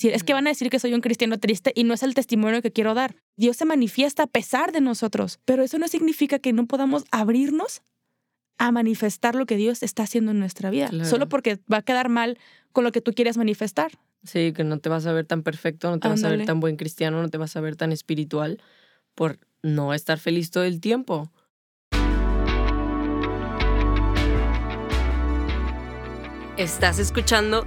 [0.00, 2.14] Si es que van a decir que soy un cristiano triste y no es el
[2.14, 3.16] testimonio que quiero dar.
[3.36, 7.82] Dios se manifiesta a pesar de nosotros, pero eso no significa que no podamos abrirnos
[8.56, 12.08] a manifestar lo que Dios está haciendo en nuestra vida, solo porque va a quedar
[12.08, 12.38] mal
[12.72, 13.92] con lo que tú quieres manifestar.
[14.24, 16.60] Sí, que no te vas a ver tan perfecto, no te vas a ver tan
[16.60, 18.62] buen cristiano, no te vas a ver tan espiritual
[19.14, 21.30] por no estar feliz todo el tiempo.
[26.56, 27.66] Estás escuchando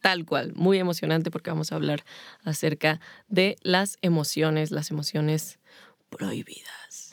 [0.00, 2.04] tal cual, muy emocionante porque vamos a hablar
[2.44, 5.58] acerca de las emociones, las emociones
[6.08, 7.08] prohibidas.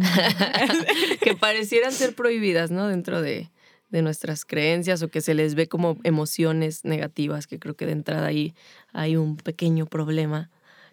[1.20, 2.88] que parecieran ser prohibidas, ¿no?
[2.88, 3.50] Dentro de,
[3.90, 7.92] de, nuestras creencias o que se les ve como emociones negativas, que creo que de
[7.92, 8.54] entrada ahí
[8.92, 10.50] hay un pequeño problema.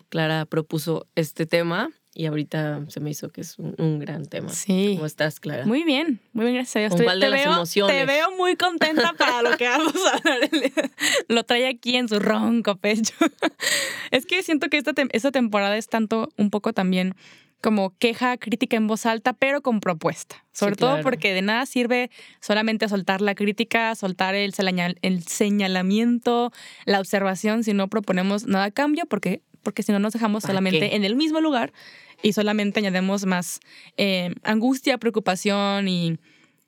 [0.09, 4.49] Clara propuso este tema y ahorita se me hizo que es un, gran tema.
[4.49, 4.93] Sí.
[4.95, 5.67] ¿Cómo estás, Clara?
[5.67, 7.19] Muy bien, muy bien, gracias a Dios.
[7.19, 7.95] te, veo, emociones.
[7.95, 10.49] te veo muy contenta para lo que vamos a hablar.
[11.27, 13.13] Lo trae aquí en su ronco pecho.
[14.09, 17.13] Es que siento que esta, esta temporada es tanto, un poco también
[17.61, 20.43] como queja, crítica en voz alta, pero con propuesta.
[20.53, 22.09] Sobre todo porque de nada sirve
[22.39, 24.53] solamente soltar la crítica, soltar el,
[25.01, 26.51] el señalamiento,
[26.85, 30.95] la observación, si no proponemos nada a cambio, porque, porque si no nos dejamos solamente
[30.95, 31.73] en el mismo lugar
[32.21, 33.59] y solamente añadimos más
[33.97, 36.17] eh, angustia, preocupación y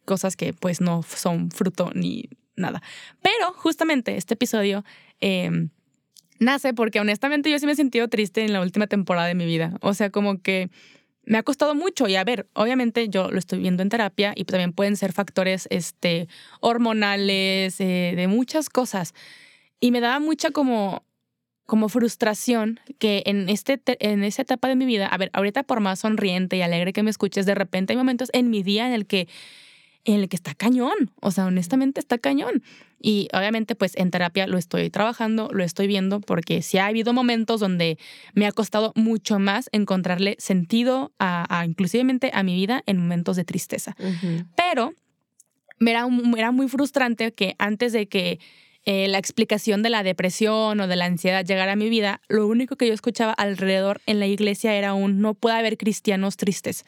[0.05, 2.81] cosas que pues no son fruto ni nada.
[3.21, 4.83] Pero justamente este episodio
[5.19, 5.69] em,
[6.39, 9.45] nace porque honestamente yo sí me he sentido triste en la última temporada de mi
[9.45, 9.77] vida.
[9.81, 10.69] O sea, como que
[11.23, 14.45] me ha costado mucho y a ver, obviamente yo lo estoy viendo en terapia y
[14.45, 16.27] también pueden ser factores este,
[16.59, 19.13] hormonales, eh, de muchas cosas.
[19.79, 21.03] Y me daba mucha como
[21.69, 25.79] como frustración que en, este, en esa etapa de mi vida, a ver, ahorita por
[25.79, 28.93] más sonriente y alegre que me escuches, de repente hay momentos en mi día en
[28.93, 29.29] el que
[30.05, 32.63] en el que está cañón, o sea, honestamente está cañón.
[33.01, 37.13] Y obviamente pues en terapia lo estoy trabajando, lo estoy viendo, porque sí ha habido
[37.13, 37.99] momentos donde
[38.33, 43.35] me ha costado mucho más encontrarle sentido a, a inclusivemente a mi vida en momentos
[43.35, 43.95] de tristeza.
[44.55, 44.93] Pero
[45.79, 48.39] me era, era muy frustrante que antes de que
[48.85, 52.47] eh, la explicación de la depresión o de la ansiedad llegar a mi vida, lo
[52.47, 56.85] único que yo escuchaba alrededor en la iglesia era un no puede haber cristianos tristes.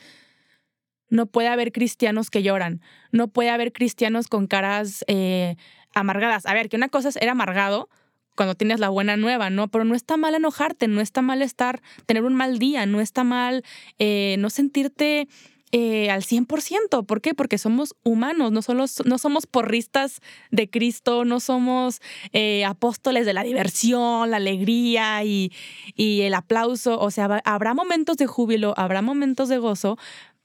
[1.10, 2.82] No puede haber cristianos que lloran.
[3.12, 5.58] No puede haber cristianos con caras eh,
[5.94, 6.46] amargadas.
[6.46, 7.90] A ver, que una cosa es era amargado
[8.36, 9.68] cuando tienes la buena nueva, ¿no?
[9.68, 13.24] Pero no está mal enojarte, no está mal estar, tener un mal día, no está
[13.24, 13.64] mal
[14.00, 15.28] eh, no sentirte
[15.72, 17.06] eh, al 100%.
[17.06, 17.34] ¿Por qué?
[17.34, 18.62] Porque somos humanos, no,
[19.06, 20.20] no somos porristas
[20.52, 22.02] de Cristo, no somos
[22.34, 25.52] eh, apóstoles de la diversión, la alegría y,
[25.96, 27.00] y el aplauso.
[27.00, 29.98] O sea, habrá momentos de júbilo, habrá momentos de gozo,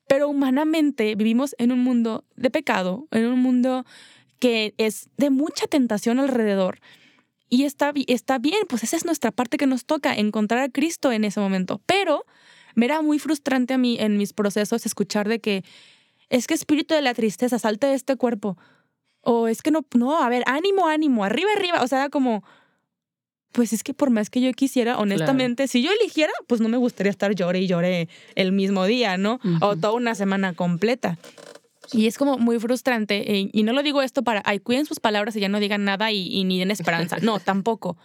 [0.06, 3.84] pero humanamente vivimos en un mundo de pecado, en un mundo
[4.38, 6.80] que es de mucha tentación alrededor.
[7.48, 11.12] Y está, está bien, pues esa es nuestra parte que nos toca, encontrar a Cristo
[11.12, 11.80] en ese momento.
[11.86, 12.24] Pero
[12.76, 15.64] me era muy frustrante a mí en mis procesos escuchar de que
[16.28, 18.56] es que espíritu de la tristeza, salte de este cuerpo.
[19.22, 21.82] O es que no, no, a ver, ánimo, ánimo, arriba, arriba.
[21.82, 22.44] O sea, como,
[23.52, 26.76] pues es que por más que yo quisiera, honestamente, si yo eligiera, pues no me
[26.76, 29.40] gustaría estar llore y llore el mismo día, ¿no?
[29.60, 31.18] O toda una semana completa.
[31.92, 33.36] Y es como muy frustrante.
[33.36, 35.84] Eh, y no lo digo esto para, ay, cuiden sus palabras y ya no digan
[35.84, 37.18] nada y, y ni den esperanza.
[37.22, 37.96] No, tampoco.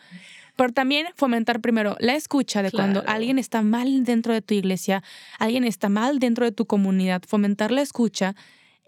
[0.61, 5.01] Pero también fomentar primero la escucha de cuando alguien está mal dentro de tu iglesia,
[5.39, 8.35] alguien está mal dentro de tu comunidad, fomentar la escucha,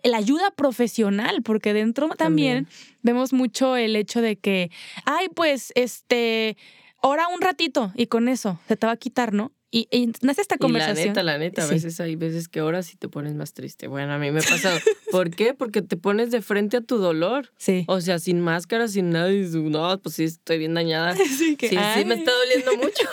[0.03, 2.67] la ayuda profesional, porque dentro también,
[3.01, 4.69] vemos mucho el hecho de que,
[5.06, 6.57] ay, pues, este,
[7.01, 9.51] ora un ratito y con eso se te va a quitar, ¿no?
[9.75, 11.00] Y, y nace esta conversación.
[11.00, 13.53] Y la neta, la neta, a veces hay veces que oras y te pones más
[13.53, 13.87] triste.
[13.87, 14.78] Bueno, a mí me ha pasado.
[15.11, 15.55] ¿Por qué?
[15.55, 17.52] Porque te pones de frente a tu dolor.
[17.58, 17.84] Sí.
[17.87, 19.34] O sea, sin máscara, sin nada.
[19.34, 21.16] Y no, pues sí, estoy bien dañada.
[21.25, 23.09] Sí, que, sí, sí, me está doliendo mucho.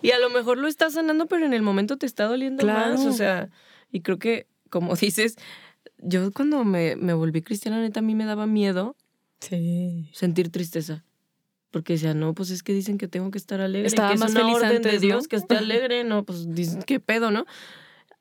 [0.00, 3.00] y a lo mejor lo estás sanando, pero en el momento te está doliendo más.
[3.00, 3.50] O sea,
[3.92, 5.36] y creo que, como dices,
[5.98, 8.96] yo cuando me, me volví cristiana, neta, a mí me daba miedo
[9.40, 10.08] sí.
[10.14, 11.04] sentir tristeza.
[11.70, 13.88] Porque decía, no, pues es que dicen que tengo que estar alegre.
[13.88, 16.04] Estaba que más es una orden de Dios que esté alegre.
[16.04, 17.44] No, pues dicen, ¿qué pedo, no?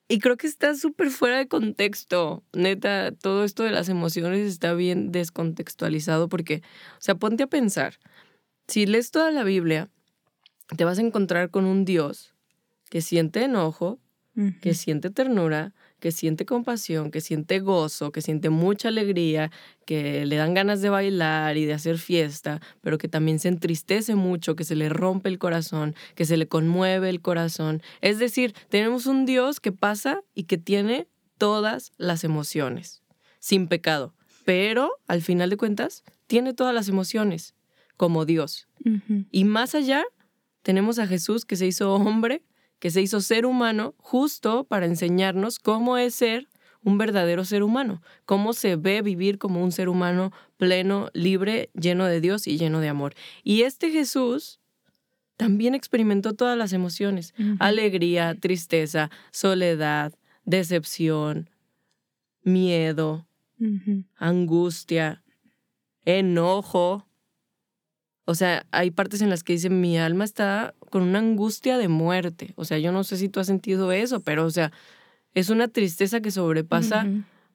[0.09, 2.43] Y creo que está súper fuera de contexto.
[2.53, 6.61] Neta, todo esto de las emociones está bien descontextualizado porque,
[6.93, 7.99] o sea, ponte a pensar.
[8.67, 9.89] Si lees toda la Biblia,
[10.75, 12.33] te vas a encontrar con un Dios
[12.89, 13.99] que siente enojo,
[14.61, 19.51] que siente ternura, que siente compasión, que siente gozo, que siente mucha alegría,
[19.85, 24.15] que le dan ganas de bailar y de hacer fiesta, pero que también se entristece
[24.15, 27.81] mucho, que se le rompe el corazón, que se le conmueve el corazón.
[28.01, 31.07] Es decir, tenemos un Dios que pasa y que tiene
[31.37, 33.03] todas las emociones,
[33.39, 34.13] sin pecado,
[34.45, 37.55] pero al final de cuentas tiene todas las emociones
[37.95, 38.67] como Dios.
[39.31, 40.05] Y más allá,
[40.61, 42.43] tenemos a Jesús que se hizo hombre
[42.79, 46.47] que se hizo ser humano justo para enseñarnos cómo es ser
[46.83, 52.05] un verdadero ser humano, cómo se ve vivir como un ser humano pleno, libre, lleno
[52.05, 53.13] de Dios y lleno de amor.
[53.43, 54.59] Y este Jesús
[55.35, 60.13] también experimentó todas las emociones, alegría, tristeza, soledad,
[60.45, 61.49] decepción,
[62.43, 63.27] miedo,
[64.15, 65.23] angustia,
[66.05, 67.07] enojo,
[68.29, 71.87] o sea, hay partes en las que dice, mi alma está con una angustia de
[71.87, 72.53] muerte.
[72.55, 74.71] O sea, yo no sé si tú has sentido eso, pero, o sea,
[75.33, 77.05] es una tristeza que sobrepasa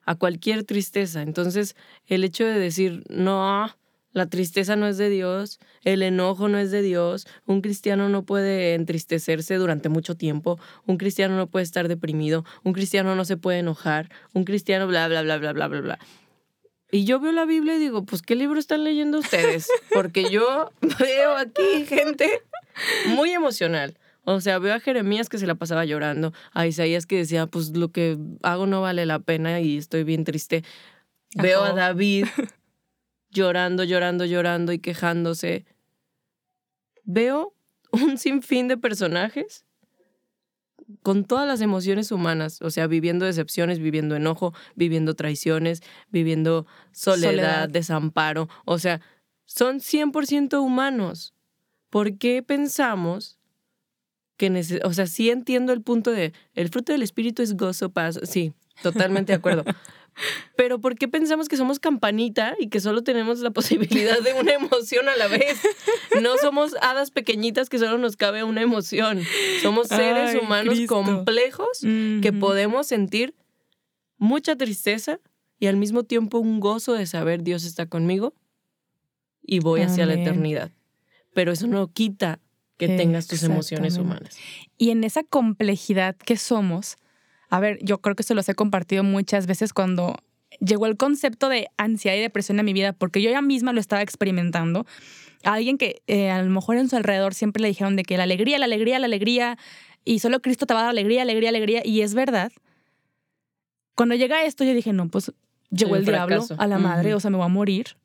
[0.05, 1.21] a cualquier tristeza.
[1.21, 1.75] Entonces,
[2.07, 3.69] el hecho de decir, no,
[4.13, 8.23] la tristeza no es de Dios, el enojo no es de Dios, un cristiano no
[8.23, 13.37] puede entristecerse durante mucho tiempo, un cristiano no puede estar deprimido, un cristiano no se
[13.37, 15.99] puede enojar, un cristiano bla, bla, bla, bla, bla, bla, bla.
[16.91, 19.67] Y yo veo la Biblia y digo, pues, ¿qué libro están leyendo ustedes?
[19.91, 20.69] Porque yo
[20.99, 22.43] veo aquí gente
[23.07, 23.97] muy emocional.
[24.25, 27.75] O sea, veo a Jeremías que se la pasaba llorando, a Isaías que decía, pues
[27.75, 30.63] lo que hago no vale la pena y estoy bien triste.
[31.35, 32.27] Veo a David
[33.29, 35.65] llorando, llorando, llorando y quejándose.
[37.03, 37.53] Veo
[37.91, 39.65] un sinfín de personajes
[41.01, 47.69] con todas las emociones humanas, o sea, viviendo decepciones, viviendo enojo, viviendo traiciones, viviendo soledad,
[47.69, 49.01] desamparo, o sea,
[49.45, 51.32] son 100% humanos.
[51.93, 53.37] ¿Por qué pensamos
[54.35, 58.19] que, o sea, sí entiendo el punto de, el fruto del espíritu es gozo, paz,
[58.23, 58.51] sí,
[58.81, 59.63] totalmente de acuerdo.
[60.57, 64.53] Pero ¿por qué pensamos que somos campanita y que solo tenemos la posibilidad de una
[64.53, 65.61] emoción a la vez?
[66.19, 69.21] No somos hadas pequeñitas que solo nos cabe una emoción.
[69.61, 73.35] Somos seres humanos complejos que podemos sentir
[74.17, 75.19] mucha tristeza
[75.59, 78.33] y al mismo tiempo un gozo de saber Dios está conmigo
[79.43, 80.71] y voy hacia la eternidad.
[81.33, 82.39] Pero eso no quita
[82.77, 84.37] que tengas tus emociones humanas.
[84.77, 86.97] Y en esa complejidad que somos,
[87.49, 90.17] a ver, yo creo que se los he compartido muchas veces cuando
[90.59, 93.79] llegó el concepto de ansiedad y depresión a mi vida, porque yo ya misma lo
[93.79, 94.85] estaba experimentando.
[95.43, 98.17] A alguien que eh, a lo mejor en su alrededor siempre le dijeron de que
[98.17, 99.57] la alegría, la alegría, la alegría,
[100.05, 102.51] y solo Cristo te va a dar alegría, alegría, alegría, y es verdad.
[103.95, 105.31] Cuando llega esto, yo dije, no, pues
[105.69, 107.97] llegó el diablo a la madre, o sea, me voy a morir.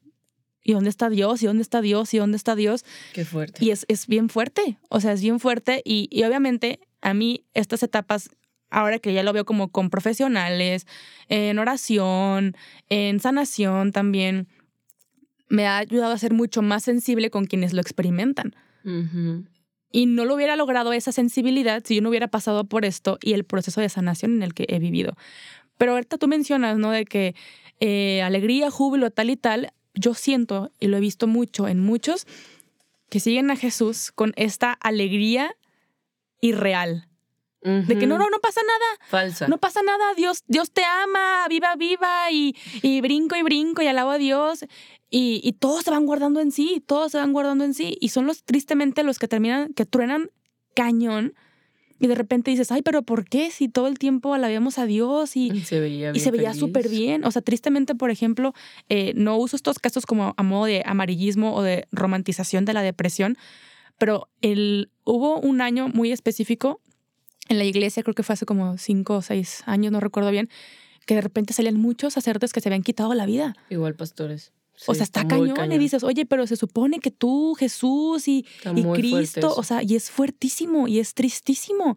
[0.69, 1.43] ¿Y dónde está Dios?
[1.43, 2.13] ¿Y dónde está Dios?
[2.13, 2.85] ¿Y dónde está Dios?
[3.15, 3.65] Qué fuerte.
[3.65, 5.81] Y es, es bien fuerte, o sea, es bien fuerte.
[5.83, 8.29] Y, y obviamente a mí estas etapas
[8.69, 10.87] ahora que ya lo veo como con profesionales,
[11.31, 12.55] en oración,
[12.91, 14.47] en sanación también,
[15.49, 18.55] me ha ayudado a ser mucho más sensible con quienes lo experimentan.
[19.91, 23.33] Y no lo hubiera logrado esa sensibilidad si yo no hubiera pasado por esto y
[23.33, 25.15] el proceso de sanación en el que he vivido.
[25.79, 26.91] Pero ahorita tú mencionas, ¿no?
[26.91, 27.35] De que
[27.81, 32.27] eh, alegría, júbilo, tal y tal, yo siento, y lo he visto mucho en muchos,
[33.09, 35.57] que siguen a Jesús con esta alegría
[36.41, 37.09] irreal.
[37.61, 39.09] De que no, no, no pasa nada.
[39.11, 39.49] Falsa.
[39.49, 40.15] No pasa nada.
[40.15, 44.65] Dios, Dios te ama, viva, viva, y, y brinco y brinco y alabo a Dios.
[45.11, 47.99] Y, y, todos se van guardando en sí, todos se van guardando en sí.
[48.01, 50.31] Y son los, tristemente, los que terminan, que truenan
[50.75, 51.35] cañón.
[52.01, 53.51] Y de repente dices, ay, pero ¿por qué?
[53.51, 57.25] Si todo el tiempo alabamos a Dios y, se veía, y se veía súper bien.
[57.25, 58.55] O sea, tristemente, por ejemplo,
[58.89, 62.83] eh, no uso estos casos como a modo de amarillismo o de romantización de la
[62.83, 63.37] depresión,
[63.99, 66.81] pero el, hubo un año muy específico
[67.49, 70.49] en la iglesia, creo que fue hace como cinco o seis años, no recuerdo bien,
[71.07, 73.57] que de repente salían muchos sacerdotes que se habían quitado la vida.
[73.71, 74.53] Igual pastores.
[74.87, 78.83] O sea, está, cañón, y dices, oye, pero se supone que tú, Jesús y, y
[78.95, 81.97] Cristo, o sea, y es fuertísimo y es tristísimo.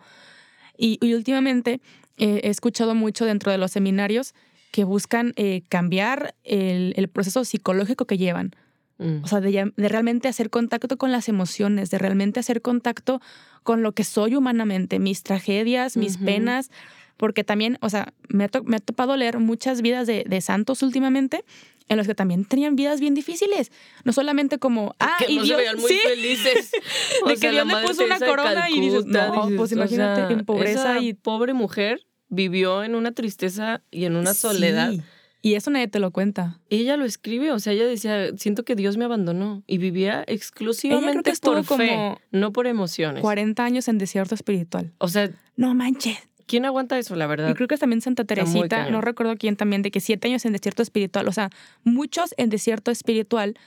[0.78, 1.80] Y, últimamente
[2.18, 4.34] eh, he escuchado mucho dentro de los seminarios
[4.72, 8.56] que buscan eh, cambiar el, el, proceso psicológico que llevan.
[8.98, 9.24] Mm.
[9.24, 13.22] O sea, de, de, realmente hacer contacto con las emociones, de realmente hacer contacto
[13.64, 16.72] con lo que soy humanamente, mis tragedias, mis penas,
[17.18, 20.82] porque también, o sea, me ha, me ha topado leer muchas vidas de, de, santos
[20.82, 21.44] últimamente
[21.92, 23.70] en los que también tenían vidas bien difíciles.
[24.06, 26.72] No solamente como, ah, que y no Dios, se veían muy felices.
[27.28, 31.00] de que Dios le puso una corona y dices, no, pues imagínate, en pobreza.
[31.02, 34.94] y pobre mujer vivió en una tristeza y en una soledad
[35.42, 36.62] Y eso nadie te lo cuenta.
[36.70, 41.34] Ella lo escribe, o sea, ella decía, siento que Dios me abandonó y vivía exclusivamente
[41.42, 43.22] por fe, no por emociones.
[43.22, 44.94] 40 años en desierto espiritual.
[44.98, 46.18] O sea, no manches.
[46.51, 47.50] ¿Quién aguanta eso, la verdad?
[47.51, 50.51] Y creo que también Santa Teresita, no recuerdo quién también, de que siete años en
[50.51, 51.50] desierto espiritual, o sea,
[51.86, 53.58] muchos en desierto espiritual.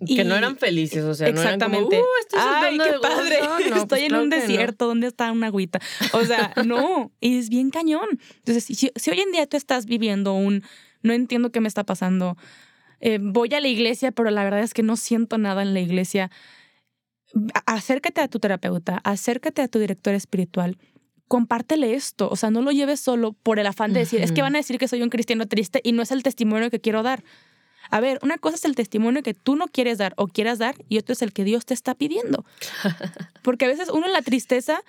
[0.00, 1.78] Que no eran felices, o sea, exactamente.
[1.78, 3.38] no eran como, uh, estoy Ay, qué padre.
[3.66, 5.78] estoy pues en un desierto, ¿dónde está una agüita?
[6.14, 8.08] O sea, no, y es bien cañón.
[8.36, 10.62] Entonces, si, hoy en día tú estás viviendo un,
[11.02, 12.38] no entiendo qué me está pasando,
[13.00, 15.80] eh, voy a la iglesia, pero la verdad es que no siento nada en la
[15.80, 16.30] iglesia,
[17.66, 20.78] acércate a tu terapeuta, acércate a tu director espiritual
[21.28, 22.28] compártele esto.
[22.30, 24.58] O sea, no lo lleves solo por el afán de decir, es que van a
[24.58, 27.22] decir que soy un cristiano triste y no es el testimonio que quiero dar.
[27.90, 30.74] A ver, una cosa es el testimonio que tú no quieres dar o quieras dar
[30.88, 32.44] y otro es el que Dios te está pidiendo.
[33.42, 34.82] Porque a veces uno en la tristeza,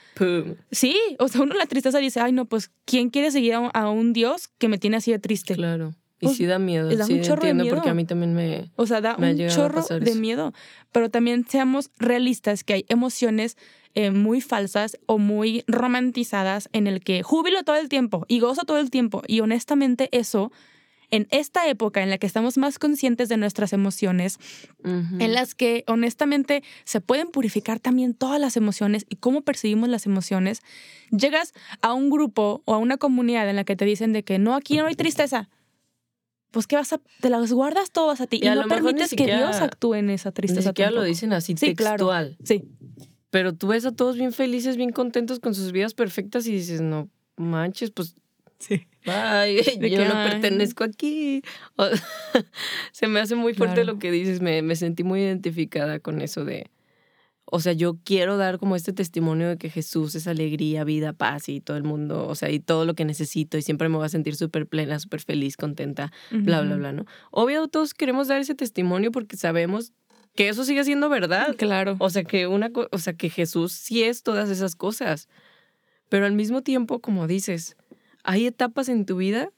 [0.72, 3.90] sí, o sea, uno en la tristeza dice, ay no, pues, ¿quién quiere seguir a
[3.90, 5.56] un Dios que me tiene así de triste?
[5.56, 5.94] Claro.
[6.20, 6.90] Y pues, sí da miedo.
[6.96, 7.76] Da un chorro de miedo.
[7.76, 8.72] porque a mí también me.
[8.76, 10.54] O sea, da un chorro de miedo.
[10.92, 13.56] Pero también seamos realistas que hay emociones
[13.94, 18.64] eh, muy falsas o muy romantizadas en el que júbilo todo el tiempo y gozo
[18.64, 19.22] todo el tiempo.
[19.28, 20.52] Y honestamente, eso,
[21.12, 24.40] en esta época en la que estamos más conscientes de nuestras emociones,
[24.84, 30.06] en las que honestamente se pueden purificar también todas las emociones y cómo percibimos las
[30.06, 30.62] emociones,
[31.12, 34.40] llegas a un grupo o a una comunidad en la que te dicen de que
[34.40, 35.50] no, aquí no hay tristeza
[36.52, 39.58] pues ¿qué vas a, te las guardas todas a ti y, no permites que Dios
[39.58, 40.62] actúe en esa tristeza.
[40.62, 42.38] Ni siquiera lo dicen así textual.
[42.44, 42.64] Sí.
[43.30, 46.82] Pero tú ves a todos bien felices, bien contentos con sus vidas perfectas y dices,
[46.82, 48.16] no manches, pues
[48.60, 48.88] Sí.
[49.06, 51.42] Ay, yo no pertenezco aquí.
[52.92, 54.42] se me hace muy fuerte lo que dices.
[54.42, 56.70] Me, me, sentí muy identificada con eso de,
[57.50, 61.48] o sea, yo quiero dar como este testimonio de que Jesús es alegría, vida, paz
[61.48, 64.06] y todo el mundo, o sea, y todo lo que necesito y siempre me voy
[64.06, 67.06] a sentir súper plena, súper feliz, contenta, bla, bla, bla, ¿no?
[67.32, 69.94] Obvio, todos queremos dar ese testimonio porque sabemos
[70.36, 71.56] que eso sigue siendo verdad.
[71.58, 71.96] Claro.
[72.00, 75.30] O sea, que una, o sea, que Jesús sí es todas esas cosas.
[76.10, 77.78] Pero al mismo tiempo, como dices,
[78.24, 79.50] hay etapas en tu vida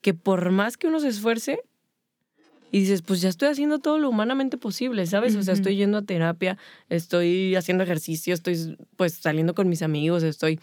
[0.00, 1.60] que por más que uno se esfuerce,
[2.70, 5.36] y dices, pues ya estoy haciendo todo lo humanamente posible, ¿sabes?
[5.36, 6.58] O sea, estoy yendo a terapia,
[6.88, 10.60] estoy haciendo ejercicio, estoy pues saliendo con mis amigos, estoy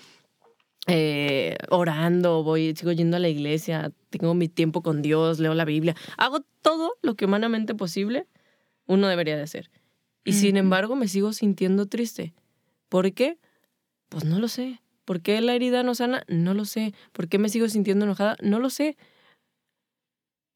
[0.88, 5.65] eh, orando, voy, sigo yendo a la iglesia, tengo mi tiempo con Dios, leo la
[5.65, 8.27] Biblia, hago todo lo que humanamente posible
[8.86, 9.72] uno debería de hacer.
[10.25, 12.33] Y sin embargo me sigo sintiendo triste.
[12.88, 13.38] ¿Por qué?
[14.10, 14.79] Pues no lo sé.
[15.03, 16.24] ¿Por qué la herida no sana?
[16.27, 16.93] No lo sé.
[17.12, 18.38] ¿Por qué me sigo sintiendo enojada?
[18.41, 18.95] No lo sé.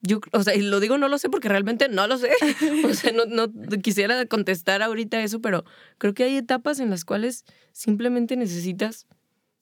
[0.07, 2.29] Yo, o sea, y lo digo no lo sé porque realmente no lo sé.
[2.89, 5.65] O sea, no, no quisiera contestar ahorita eso, pero
[5.97, 9.07] creo que hay etapas en las cuales simplemente necesitas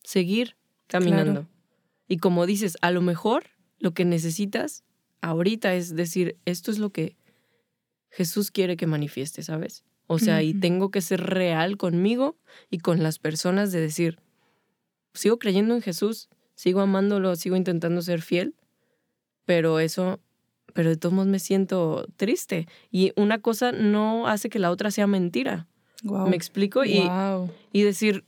[0.03, 0.55] seguir
[0.87, 1.47] caminando.
[2.07, 3.45] Y como dices, a lo mejor
[3.79, 4.83] lo que necesitas
[5.21, 7.17] ahorita es decir, esto es lo que
[8.09, 9.83] Jesús quiere que manifieste, ¿sabes?
[10.07, 12.37] O sea, y tengo que ser real conmigo
[12.69, 14.19] y con las personas de decir,
[15.15, 18.55] sigo creyendo en Jesús, sigo amándolo, sigo intentando ser fiel,
[19.45, 20.19] pero eso
[20.75, 22.67] pero de todos modos me siento triste.
[22.91, 25.67] Y una cosa no hace que la otra sea mentira.
[26.03, 26.83] ¿Me explico?
[26.83, 27.09] Y,
[27.71, 28.25] y decir,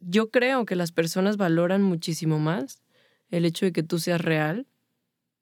[0.00, 2.82] yo creo que las personas valoran muchísimo más
[3.30, 4.66] el hecho de que tú seas real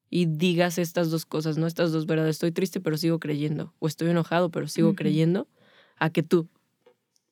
[0.09, 2.37] y digas estas dos cosas, no estas dos verdades.
[2.37, 3.75] Estoy triste, pero sigo creyendo.
[3.81, 5.49] O estoy enojado, pero sigo creyendo.
[5.97, 6.49] A que tú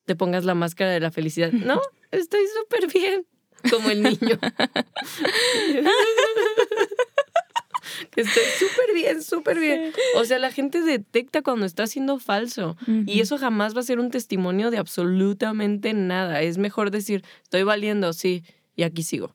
[0.07, 1.53] te pongas la máscara de la felicidad.
[1.53, 3.27] No, estoy súper bien.
[3.71, 4.19] Como el niño.
[8.17, 9.93] Estoy súper bien, súper bien.
[10.17, 12.77] O sea, la gente detecta cuando está siendo falso.
[13.07, 16.43] Y eso jamás va a ser un testimonio de absolutamente nada.
[16.43, 18.43] Es mejor decir, estoy valiendo, sí,
[18.75, 19.35] y aquí sigo.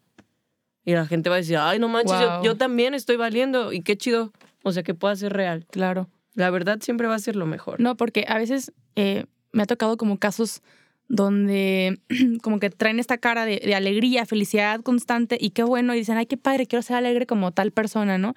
[0.84, 3.72] Y la gente va a decir, ay, no manches, yo, también estoy valiendo.
[3.72, 4.34] Y qué chido.
[4.64, 5.66] O sea, que pueda ser real.
[5.70, 6.10] Claro.
[6.34, 7.80] La verdad siempre va a ser lo mejor.
[7.80, 10.62] No, porque a veces eh, me ha tocado como casos
[11.12, 12.00] donde
[12.42, 16.26] como que traen esta cara de, alegría, felicidad constante y qué bueno, y dicen, ay,
[16.26, 18.34] qué padre, quiero ser alegre como tal persona, ¿no?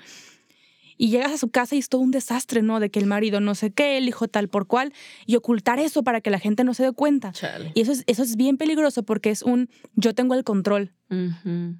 [0.96, 2.80] Y llegas a su casa y es todo un desastre, ¿no?
[2.80, 4.92] De que el marido no sé qué, el hijo tal por cual,
[5.26, 7.32] y ocultar eso para que la gente no se dé cuenta.
[7.74, 10.92] Y eso es, eso es bien peligroso porque es un yo tengo el control.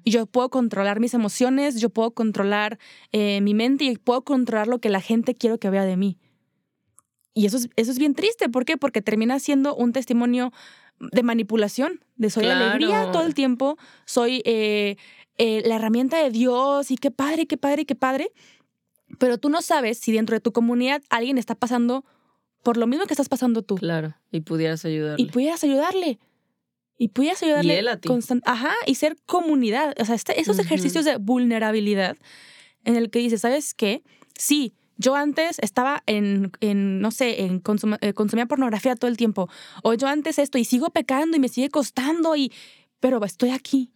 [0.03, 2.79] Y yo puedo controlar mis emociones, yo puedo controlar
[3.11, 6.17] eh, mi mente y puedo controlar lo que la gente quiere que vea de mí.
[7.33, 8.47] Y eso es, eso es bien triste.
[8.47, 8.77] ¿Por qué?
[8.77, 10.53] Porque termina siendo un testimonio
[10.99, 14.95] de manipulación, de soy alegría todo el tiempo, soy eh,
[15.37, 18.31] eh, la herramienta de Dios y qué padre, qué padre, qué padre.
[19.19, 22.05] Pero tú no sabes si dentro de tu comunidad alguien está pasando
[22.63, 23.75] por lo mismo que estás pasando tú.
[23.75, 25.21] Claro, y pudieras ayudarle.
[25.23, 26.19] Y pudieras ayudarle.
[26.97, 32.17] y pudieras ayudarle constante, ajá, y ser comunidad, o sea, este, esos ejercicios de vulnerabilidad
[32.83, 34.01] en el que dices, ¿sabes qué?
[34.37, 37.61] Sí, yo antes estaba en, en no sé, en
[38.01, 39.49] eh, consumía pornografía todo el tiempo,
[39.83, 42.51] o yo antes esto y sigo pecando y me sigue costando y
[42.99, 43.91] pero estoy aquí.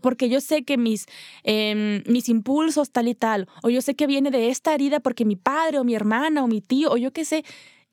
[0.00, 1.06] Porque yo sé que mis,
[1.44, 5.24] em, mis impulsos tal y tal, o yo sé que viene de esta herida porque
[5.24, 7.44] mi padre o mi hermana o mi tío, o yo qué sé,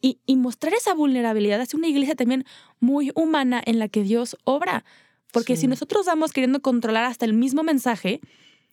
[0.01, 2.46] y, y mostrar esa vulnerabilidad hace una iglesia también
[2.80, 4.86] muy humana en la que Dios obra.
[5.32, 8.22] Porque si nosotros vamos queriendo controlar hasta el mismo mensaje,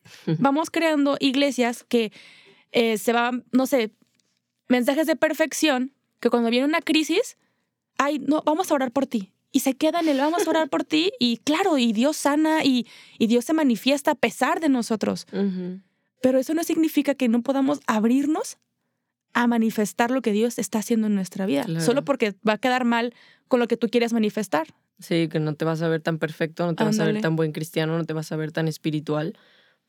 [0.39, 2.13] vamos creando iglesias que
[2.73, 3.93] eh, se van, no sé,
[4.69, 7.37] mensajes de perfección, que cuando viene una crisis,
[7.99, 10.69] ay, no, vamos a orar por ti y se queda en el vamos a orar
[10.69, 12.89] por ti y claro, y Dios sana y,
[13.21, 15.27] y Dios se manifiesta a pesar de nosotros.
[16.21, 18.59] Pero eso no significa que no podamos abrirnos
[19.33, 22.85] a manifestar lo que Dios está haciendo en nuestra vida, solo porque va a quedar
[22.85, 23.15] mal
[23.47, 24.67] con lo que tú quieres manifestar.
[24.99, 27.37] Sí, que no te vas a ver tan perfecto, no te vas a ver tan
[27.37, 29.39] buen cristiano, no te vas a ver tan espiritual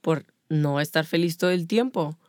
[0.01, 2.19] por no estar feliz todo el tiempo.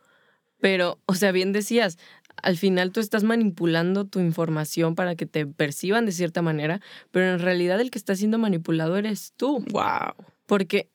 [0.59, 1.99] Pero, o sea, bien decías,
[2.41, 7.33] al final tú estás manipulando tu información para que te perciban de cierta manera, pero
[7.33, 9.63] en realidad el que está siendo manipulado eres tú.
[9.71, 10.13] Wow.
[10.45, 10.89] Porque,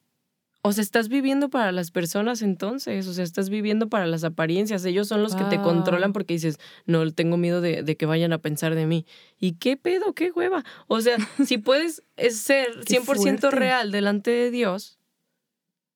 [0.61, 4.85] o sea, estás viviendo para las personas entonces, o sea, estás viviendo para las apariencias.
[4.85, 8.33] Ellos son los que te controlan porque dices, no, tengo miedo de, de, que vayan
[8.33, 9.05] a pensar de mí.
[9.39, 10.13] ¿Y qué pedo?
[10.13, 10.63] ¿Qué hueva?
[10.87, 14.97] O sea, si puedes ser 100% real delante de Dios,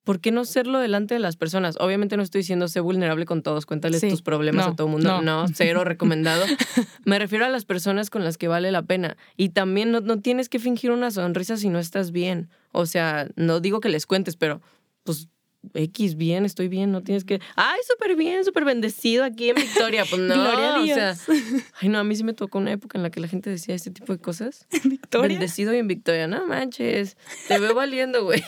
[0.07, 1.75] ¿por qué no serlo delante de las personas?
[1.81, 5.21] Obviamente no estoy diciendo sé vulnerable con todos, cuéntales tus problemas a todo el mundo.
[5.21, 6.45] No, cero recomendado.
[7.03, 9.17] Me refiero a las personas con las que vale la pena.
[9.35, 12.49] Y también no, no tienes que fingir una sonrisa si no estás bien.
[12.71, 14.61] O sea, no digo que les cuentes, pero
[15.03, 15.27] pues
[15.73, 20.05] X, bien, estoy bien, no tienes que, ay, súper bien, súper bendecido aquí en Victoria.
[20.09, 20.97] Pues no, Gloria a Dios.
[20.97, 21.35] o sea,
[21.81, 23.75] ay, no, a mí sí me tocó una época en la que la gente decía
[23.75, 24.67] este tipo de cosas.
[24.85, 25.27] Victoria?
[25.27, 27.17] Bendecido y en Victoria, no manches,
[27.49, 28.41] te veo valiendo, güey.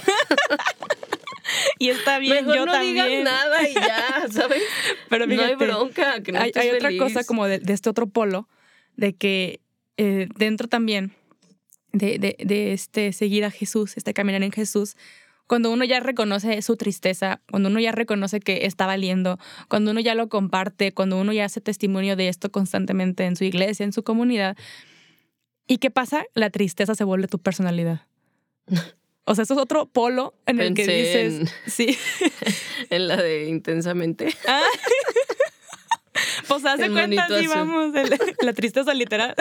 [1.80, 2.94] Y está bien, Mejor yo no también.
[2.94, 4.64] digas nada y ya, ¿sabes?
[5.10, 8.48] Pero no hay bronca, que no hay, hay otra cosa como de, este otro polo,
[8.96, 9.62] de que
[9.98, 11.14] eh, dentro también
[11.92, 14.96] de, de, de, este seguir a Jesús, este caminar en Jesús,
[15.50, 20.00] cuando uno ya reconoce su tristeza, cuando uno ya reconoce que está valiendo, cuando uno
[20.00, 23.92] ya lo comparte, cuando uno ya hace testimonio de esto constantemente en su iglesia, en
[23.92, 24.56] su comunidad,
[25.66, 26.26] ¿y qué pasa?
[26.36, 28.02] La tristeza se vuelve tu personalidad.
[29.30, 31.54] O sea, eso es otro polo en el que dices.
[31.68, 31.96] sí.
[32.90, 34.36] en la de intensamente.
[34.48, 34.64] Ah.
[36.48, 37.94] pues hace cuenta, así vamos,
[38.42, 39.36] la tristeza literal.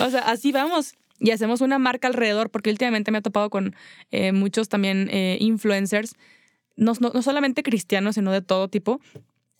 [0.00, 0.94] o sea, así vamos.
[1.20, 3.76] Y hacemos una marca alrededor, porque últimamente me ha topado con
[4.12, 6.14] eh, muchos también eh, influencers,
[6.76, 9.02] no, no, solamente cristianos, sino de todo tipo,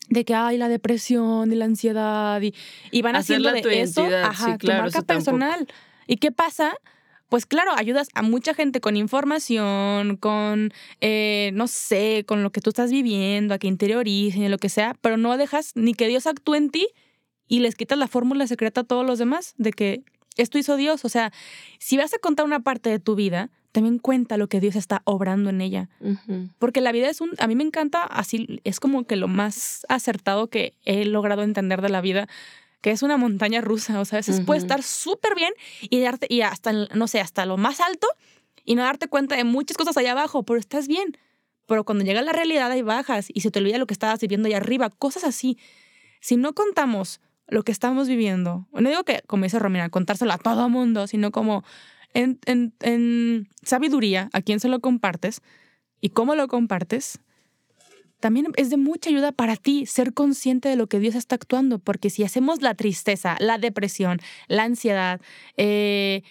[0.08, 2.54] de que hay la depresión y la ansiedad y,
[2.90, 5.66] y van haciendo de eso ajá, tu marca personal.
[6.06, 6.74] ¿Y qué pasa?
[7.28, 12.60] Pues claro, ayudas a mucha gente con información, con, eh, no sé, con lo que
[12.60, 16.26] tú estás viviendo, a que interioricen, lo que sea, pero no dejas ni que Dios
[16.26, 16.88] actúe en ti
[17.48, 20.04] y les quitas la fórmula secreta a todos los demás de que
[20.36, 21.04] esto hizo Dios.
[21.04, 21.32] O sea,
[21.78, 25.02] si vas a contar una parte de tu vida, también cuenta lo que Dios está
[25.04, 25.88] obrando en ella.
[26.58, 29.84] Porque la vida es un, a mí me encanta así, es como que lo más
[29.88, 32.28] acertado que he logrado entender de la vida
[32.86, 33.98] que es una montaña rusa.
[33.98, 37.44] O sea, a veces puede estar súper bien y, darte, y hasta, no sé, hasta
[37.44, 38.06] lo más alto
[38.64, 41.18] y no darte cuenta de muchas cosas allá abajo, pero estás bien.
[41.66, 44.46] Pero cuando llega la realidad hay bajas y se te olvida lo que estabas viviendo
[44.46, 45.58] allá arriba, cosas así.
[46.20, 50.38] Si no contamos lo que estamos viviendo, no digo que, como dice Romina, contárselo a
[50.38, 51.64] todo mundo, sino como
[52.14, 55.42] en, en, en sabiduría, a quién se lo compartes
[56.00, 57.18] y cómo lo compartes,
[58.20, 61.78] también es de mucha ayuda para ti ser consciente de lo que Dios está actuando,
[61.78, 65.20] porque si hacemos la tristeza, la depresión, la ansiedad,
[65.56, 66.22] eh,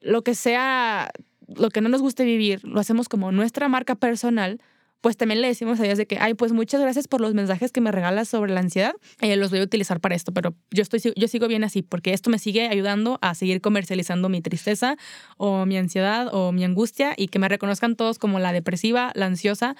[0.00, 1.10] lo que sea,
[1.48, 4.60] lo que no nos guste vivir, lo hacemos como nuestra marca personal,
[5.04, 7.72] pues también le decimos a Dios de que, ay, pues muchas gracias por los mensajes
[7.72, 10.80] que me regalas sobre la ansiedad, eh, los voy a utilizar para esto, pero yo,
[10.80, 14.96] estoy, yo sigo bien así, porque esto me sigue ayudando a seguir comercializando mi tristeza
[15.36, 19.26] o mi ansiedad o mi angustia y que me reconozcan todos como la depresiva, la
[19.26, 19.76] ansiosa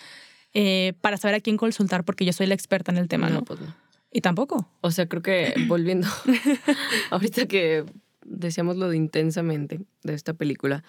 [0.55, 3.43] eh, para saber a quién consultar, porque yo soy la experta en el tema, ¿no?
[3.43, 3.75] Pues no.
[4.13, 4.71] Y tampoco.
[4.81, 6.07] O sea, creo que volviendo,
[7.11, 7.85] ahorita que
[8.25, 10.85] decíamos lo de intensamente de esta película,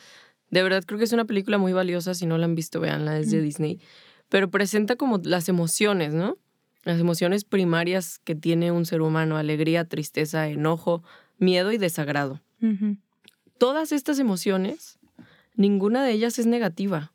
[0.52, 3.18] de verdad creo que es una película muy valiosa, si no la han visto, veanla,
[3.18, 3.82] es de Disney,
[4.30, 6.38] pero presenta como las emociones, ¿no?
[6.84, 11.04] Las emociones primarias que tiene un ser humano, alegría, tristeza, enojo,
[11.40, 12.42] miedo y desagrado.
[13.58, 15.00] Todas estas emociones,
[15.56, 17.12] ninguna de ellas es negativa.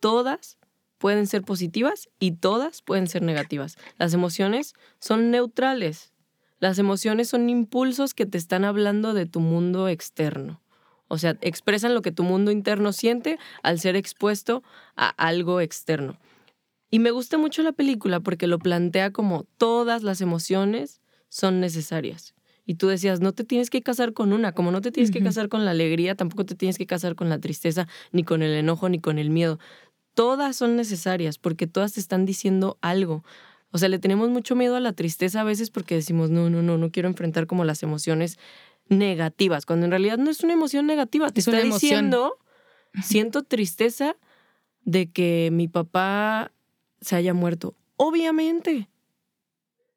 [0.00, 0.58] Todas
[1.00, 3.78] pueden ser positivas y todas pueden ser negativas.
[3.98, 6.12] Las emociones son neutrales.
[6.58, 10.60] Las emociones son impulsos que te están hablando de tu mundo externo.
[11.08, 14.62] O sea, expresan lo que tu mundo interno siente al ser expuesto
[14.94, 16.18] a algo externo.
[16.90, 22.34] Y me gusta mucho la película porque lo plantea como todas las emociones son necesarias.
[22.66, 25.22] Y tú decías, no te tienes que casar con una, como no te tienes que
[25.22, 28.52] casar con la alegría, tampoco te tienes que casar con la tristeza, ni con el
[28.52, 29.58] enojo, ni con el miedo.
[30.20, 33.24] Todas son necesarias porque todas te están diciendo algo.
[33.70, 36.60] O sea, le tenemos mucho miedo a la tristeza a veces porque decimos, no, no,
[36.60, 38.38] no, no quiero enfrentar como las emociones
[38.90, 42.36] negativas, cuando en realidad no es una emoción negativa, te está diciendo,
[43.02, 44.14] siento tristeza
[44.84, 46.52] de que mi papá
[47.00, 47.74] se haya muerto.
[47.96, 48.90] Obviamente.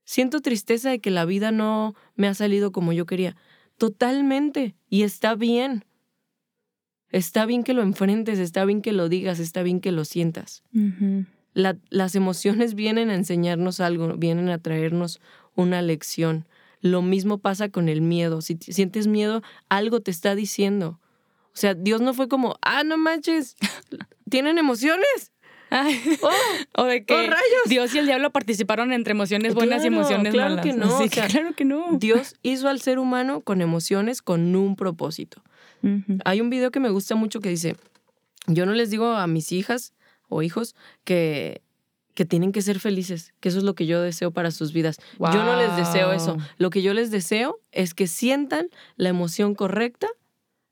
[0.06, 3.36] Siento tristeza de que la vida no me ha salido como yo quería.
[3.78, 4.74] Totalmente.
[4.88, 5.84] Y está bien.
[7.13, 10.63] Está bien que lo enfrentes, está bien que lo digas, está bien que lo sientas.
[11.54, 15.21] las emociones vienen a enseñarnos algo, vienen a traernos
[15.56, 16.47] una lección.
[16.82, 18.41] Lo mismo pasa con el miedo.
[18.41, 20.99] Si sientes miedo, algo te está diciendo.
[21.54, 23.58] O sea, Dios no fue como, ah, no manches,
[24.28, 25.32] tienen emociones.
[25.71, 26.30] Oh,
[26.82, 30.56] o de que oh, Dios y el diablo participaron entre emociones buenas y emociones claro
[30.56, 30.65] malas.
[30.65, 30.99] Que no,
[31.30, 31.89] claro que no.
[31.93, 35.43] Dios hizo al ser humano con emociones con un propósito.
[36.26, 37.76] Hay un video que me gusta mucho que dice,
[38.48, 39.93] yo no les digo a mis hijas
[40.30, 41.62] o hijos que
[42.13, 44.98] que tienen que ser felices, que eso es lo que yo deseo para sus vidas.
[45.19, 46.38] Yo no les deseo eso.
[46.58, 50.08] Lo que yo les deseo es que sientan la emoción correcta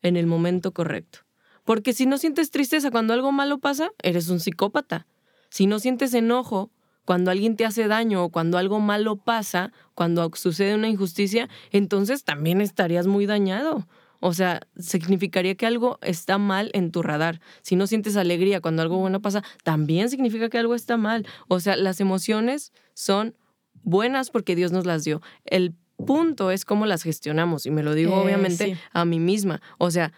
[0.02, 1.20] en el momento correcto.
[1.64, 5.08] Porque si no sientes tristeza cuando algo malo pasa, eres un psicópata.
[5.50, 6.72] Si no sientes enojo
[7.06, 12.24] cuando alguien te hace daño o cuando algo malo pasa, cuando sucede una injusticia, entonces
[12.24, 13.88] también estarías muy dañado.
[14.22, 17.42] O sea, significaría que algo está mal en tu radar.
[17.62, 21.28] Si no sientes alegría cuando algo bueno pasa, también significa que algo está mal.
[21.48, 23.36] O sea, las emociones son
[23.84, 25.22] buenas porque Dios nos las dio.
[25.44, 25.74] El
[26.06, 29.62] punto es cómo las gestionamos y me lo digo eh, obviamente a mí misma.
[29.80, 30.14] O sea,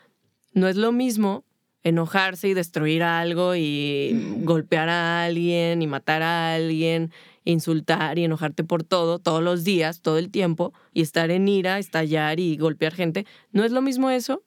[0.53, 1.45] no es lo mismo
[1.83, 7.11] enojarse y destruir algo y golpear a alguien y matar a alguien
[7.45, 11.79] insultar y enojarte por todo, todos los días, todo el tiempo, y estar en ira,
[11.79, 14.43] estallar y golpear gente, ¿no es lo mismo eso?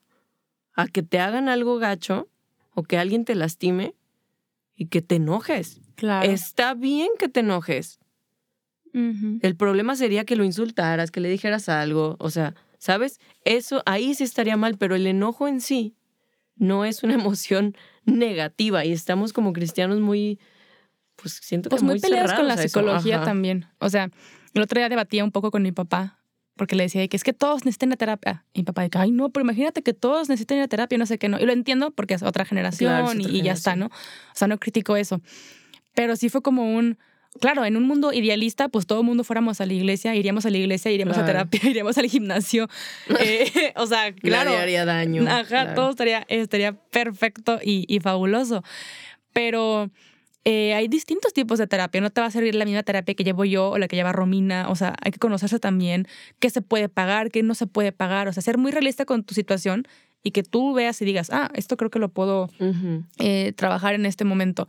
[0.74, 2.28] A que te hagan algo gacho
[2.74, 3.94] o que alguien te lastime
[4.74, 5.80] y que te enojes.
[5.94, 6.30] Claro.
[6.30, 7.98] Está bien que te enojes.
[9.42, 13.20] El problema sería que lo insultaras, que le dijeras algo, o sea, ¿sabes?
[13.44, 15.94] Eso ahí sí estaría mal, pero el enojo en sí
[16.54, 20.38] no es una emoción negativa y estamos como cristianos muy
[21.16, 23.66] pues siento pues que muy, peleados con la psicología también.
[23.78, 24.10] O sea,
[24.54, 26.18] el otro día debatía un poco con mi papá
[26.56, 28.44] porque le decía que es que todos necesitan la terapia.
[28.54, 31.18] Y mi papá dice, ay, no, pero imagínate que todos necesitan la terapia, no sé
[31.18, 31.38] qué, no.
[31.38, 33.86] Y lo entiendo porque es otra generación y, ya está, ¿no?
[33.86, 33.90] O
[34.34, 35.20] sea, no critico eso.
[35.94, 36.98] Pero sí fue como un,
[37.40, 40.50] claro, en un mundo idealista, pues todo el mundo fuéramos a la iglesia, iríamos a
[40.50, 42.68] la iglesia, iríamos a terapia, iríamos al gimnasio.
[43.20, 44.50] Eh, o sea, claro.
[44.50, 45.28] Nadie haría daño.
[45.28, 48.62] Ajá, todo estaría, estaría perfecto y, y fabuloso.
[49.34, 49.90] Pero
[50.48, 52.00] eh, hay distintos tipos de terapia.
[52.00, 54.12] No te va a servir la misma terapia que llevo yo o la que lleva
[54.12, 54.68] Romina.
[54.68, 56.06] O sea, hay que conocerse también
[56.38, 58.28] qué se puede pagar, qué no se puede pagar.
[58.28, 59.88] O sea, ser muy realista con tu situación
[60.22, 62.48] y que tú veas y digas, ah, esto creo que lo puedo
[63.18, 64.68] eh, trabajar en este momento.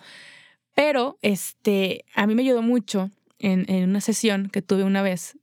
[0.74, 5.38] Pero este, a mí me ayudó mucho en, en una sesión que tuve una vez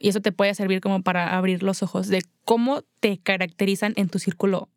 [0.00, 4.08] y eso te puede servir como para abrir los ojos de cómo te caracterizan en
[4.08, 4.70] tu círculo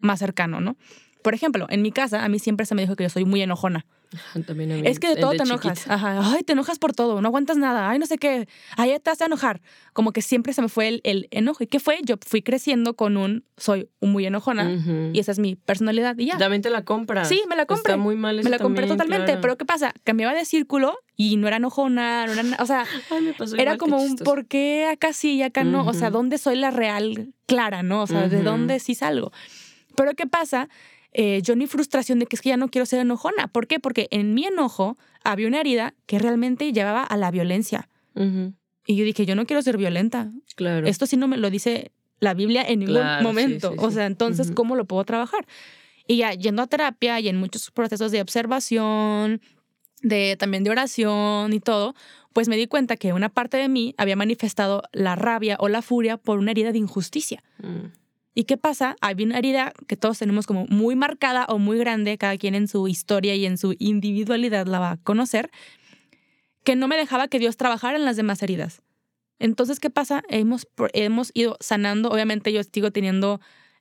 [0.00, 0.76] más cercano, ¿no?
[1.22, 3.42] Por ejemplo, en mi casa a mí siempre se me dijo que yo soy muy
[3.42, 3.86] enojona.
[4.46, 5.88] También a mí, es que de todo te enojas.
[5.88, 6.20] Ajá.
[6.32, 7.90] Ay, te enojas por todo, no aguantas nada.
[7.90, 8.48] Ay, no sé qué.
[8.76, 9.60] Ay, te vas a enojar.
[9.92, 11.62] Como que siempre se me fue el, el enojo.
[11.62, 11.98] ¿Y qué fue?
[12.02, 14.70] Yo fui creciendo con un soy muy enojona
[15.12, 16.38] y esa es mi personalidad y ya.
[16.38, 17.28] También te la compras.
[17.28, 17.92] Sí, me la compré.
[17.92, 19.36] Está muy mal eso Me la compré totalmente.
[19.36, 19.92] Pero ¿qué pasa?
[20.04, 22.86] Cambiaba de círculo y no era enojona, no era, o sea,
[23.58, 25.86] era como un ¿por qué acá sí y acá no?
[25.86, 28.02] O sea, ¿dónde soy la real clara, no?
[28.02, 29.30] O sea, ¿de dónde sí salgo?
[29.96, 30.68] Pero ¿qué pasa?
[31.12, 33.48] Eh, yo ni frustración de que es que ya no quiero ser enojona.
[33.48, 33.80] ¿Por qué?
[33.80, 37.88] Porque en mi enojo había una herida que realmente llevaba a la violencia.
[38.86, 40.30] Y yo dije, yo no quiero ser violenta.
[40.56, 40.86] Claro.
[40.86, 43.74] Esto sí no me lo dice la Biblia en ningún momento.
[43.78, 45.46] O sea, entonces, ¿cómo lo puedo trabajar?
[46.06, 49.40] Y ya yendo a terapia y en muchos procesos de observación,
[50.02, 51.94] de también de oración y todo,
[52.32, 55.82] pues me di cuenta que una parte de mí había manifestado la rabia o la
[55.82, 57.42] furia por una herida de injusticia.
[57.58, 57.92] Mm.
[58.34, 58.96] ¿Y qué pasa?
[59.00, 62.68] Hay una herida que todos tenemos como muy marcada o muy grande, cada quien en
[62.68, 65.50] su historia y en su individualidad la va a conocer,
[66.62, 68.82] que no me dejaba que Dios trabajara en las demás heridas.
[69.38, 70.22] Entonces, ¿qué pasa?
[70.28, 73.40] Hemos, hemos ido sanando, obviamente yo sigo teniendo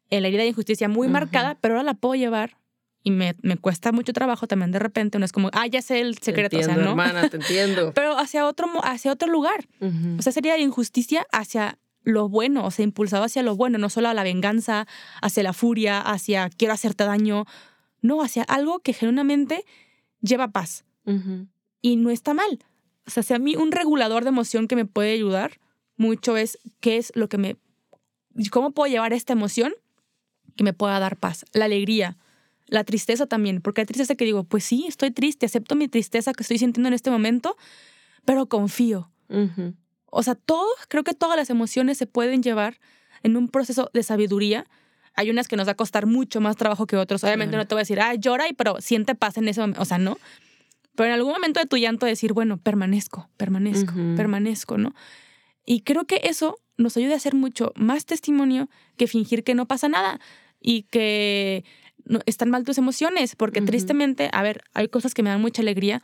[0.10, 2.58] la herida de injusticia muy marcada, pero ahora la puedo llevar
[3.04, 5.20] y me, me, cuesta mucho trabajo también de repente.
[5.20, 6.58] No es como, ah, ya sé el secreto.
[6.58, 7.92] Te entiendo, hermana, te entiendo.
[7.96, 9.68] Pero hacia otro, hacia otro lugar.
[10.18, 13.90] O sea, sería de injusticia hacia lo bueno, o sea, impulsado hacia lo bueno, no
[13.90, 14.88] solo a la venganza,
[15.22, 17.46] hacia la furia, hacia quiero hacerte daño,
[18.02, 19.66] no, hacia algo que genuinamente
[20.22, 20.86] lleva paz.
[21.82, 22.60] Y no está mal.
[23.08, 25.60] O sea, si a mí un regulador de emoción que me puede ayudar
[25.98, 27.58] mucho es qué es lo que me...
[28.52, 29.74] ¿Cómo puedo llevar esta emoción
[30.56, 31.46] que me pueda dar paz?
[31.52, 32.18] La alegría,
[32.68, 36.34] la tristeza también, porque hay tristeza que digo, pues sí, estoy triste, acepto mi tristeza
[36.34, 37.58] que estoy sintiendo en este momento,
[38.24, 39.12] pero confío.
[40.12, 42.80] O sea, todo, creo que todas las emociones se pueden llevar
[43.24, 44.66] en un proceso de sabiduría.
[45.16, 47.24] Hay unas que nos va a costar mucho más trabajo que otros.
[47.24, 49.82] Obviamente no te voy a decir, ah, llora, y, pero siente paz en ese momento.
[49.82, 50.18] O sea, no.
[50.96, 54.94] Pero en algún momento de tu llanto decir, bueno, permanezco, permanezco, permanezco, ¿no?
[55.66, 59.66] Y creo que eso nos ayuda a hacer mucho más testimonio que fingir que no
[59.66, 60.20] pasa nada
[60.60, 61.64] y que
[62.06, 65.62] no, están mal tus emociones, porque tristemente, a ver, hay cosas que me dan mucha
[65.62, 66.02] alegría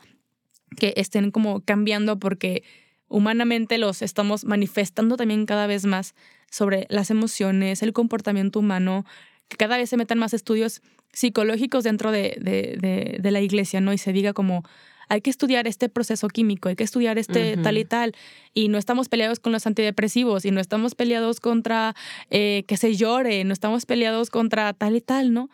[0.76, 2.62] que estén como cambiando porque
[3.08, 6.14] humanamente los estamos manifestando también cada vez más
[6.50, 9.04] sobre las emociones, el comportamiento humano,
[9.48, 13.92] que cada vez se metan más estudios psicológicos dentro de, de, de, la iglesia, ¿no?
[13.92, 14.64] Y se diga como,
[15.08, 18.14] hay que estudiar este proceso químico, hay que estudiar este tal y tal,
[18.52, 21.94] y no estamos peleados con los antidepresivos, y no estamos peleados contra
[22.30, 25.48] eh, que se llore, no estamos peleados contra tal y tal, ¿no?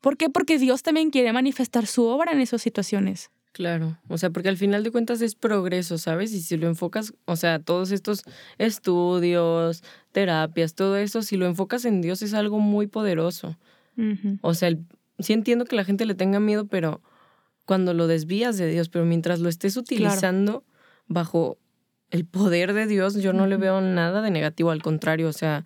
[0.00, 0.28] ¿Por qué?
[0.30, 3.30] Porque Dios también quiere manifestar su obra en esas situaciones.
[3.58, 6.32] Claro, o sea, porque al final de cuentas es progreso, ¿sabes?
[6.32, 8.22] Y si lo enfocas, o sea, todos estos
[8.56, 13.58] estudios, terapias, todo eso, si lo enfocas en Dios es algo muy poderoso.
[14.42, 14.70] O sea,
[15.18, 17.02] sí entiendo que la gente le tenga miedo, pero
[17.64, 20.62] cuando lo desvías de Dios, pero mientras lo estés utilizando
[21.08, 21.58] bajo
[22.10, 25.64] el poder de Dios, yo no le veo nada de negativo, al contrario, o sea,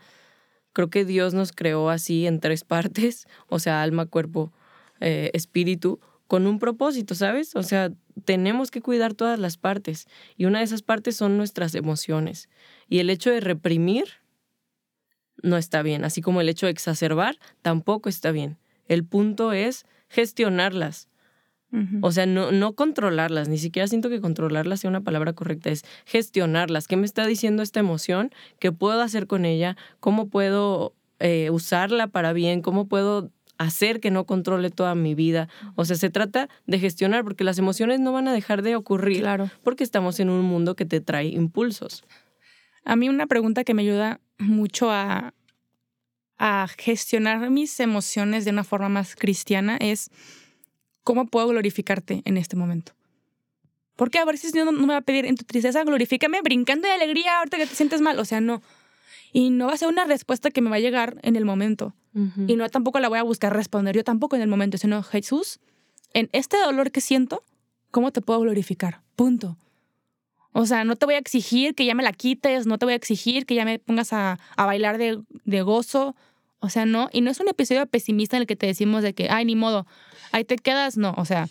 [0.72, 4.50] creo que Dios nos creó así en tres partes, o sea, alma, cuerpo,
[4.98, 7.54] eh, espíritu con un propósito, ¿sabes?
[7.56, 7.92] O sea,
[8.24, 10.06] tenemos que cuidar todas las partes
[10.36, 12.48] y una de esas partes son nuestras emociones.
[12.88, 14.04] Y el hecho de reprimir
[15.42, 18.58] no está bien, así como el hecho de exacerbar tampoco está bien.
[18.86, 21.08] El punto es gestionarlas.
[22.02, 25.86] O sea, no, no controlarlas, ni siquiera siento que controlarlas sea una palabra correcta, es
[26.04, 26.86] gestionarlas.
[26.86, 28.30] ¿Qué me está diciendo esta emoción?
[28.58, 29.78] ¿Qué puedo hacer con ella?
[29.98, 32.60] ¿Cómo puedo eh, usarla para bien?
[32.60, 35.48] ¿Cómo puedo hacer que no controle toda mi vida.
[35.74, 39.20] O sea, se trata de gestionar porque las emociones no van a dejar de ocurrir
[39.20, 39.50] claro.
[39.62, 42.04] porque estamos en un mundo que te trae impulsos.
[42.84, 45.34] A mí una pregunta que me ayuda mucho a,
[46.38, 50.10] a gestionar mis emociones de una forma más cristiana es
[51.04, 52.92] ¿cómo puedo glorificarte en este momento?
[53.96, 56.88] Porque a veces Dios no, no me va a pedir en tu tristeza, glorifícame brincando
[56.88, 58.18] de alegría ahorita que te sientes mal.
[58.18, 58.62] O sea, no.
[59.32, 61.94] Y no va a ser una respuesta que me va a llegar en el momento.
[62.46, 65.60] Y no tampoco la voy a buscar responder yo tampoco en el momento, sino Jesús,
[66.12, 67.42] en este dolor que siento,
[67.90, 69.00] ¿cómo te puedo glorificar?
[69.16, 69.56] Punto.
[70.52, 72.92] O sea, no te voy a exigir que ya me la quites, no te voy
[72.92, 76.14] a exigir que ya me pongas a, a bailar de, de, gozo.
[76.60, 77.08] O sea, no.
[77.12, 79.56] Y no es un episodio pesimista en el que te decimos de que, ay, ni
[79.56, 79.86] modo,
[80.32, 80.98] ahí te quedas.
[80.98, 81.48] No, o sea,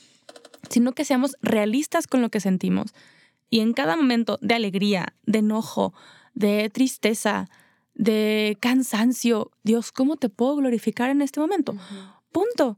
[0.69, 2.93] sino que seamos realistas con lo que sentimos.
[3.49, 5.93] Y en cada momento de alegría, de enojo,
[6.35, 7.49] de tristeza,
[7.93, 9.51] de cansancio.
[9.63, 11.75] Dios, ¿cómo te puedo glorificar en este momento?
[12.31, 12.77] Punto.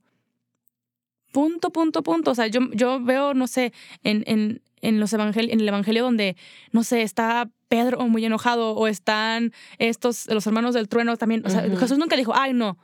[1.31, 2.31] Punto, punto, punto.
[2.31, 3.73] O sea, yo, yo veo, no sé,
[4.03, 6.35] en, en, en, los evangel en el evangelio donde,
[6.71, 11.43] no sé, está Pedro muy enojado o están estos, los hermanos del trueno también.
[11.45, 12.77] O sea, Jesús nunca dijo, ay, no,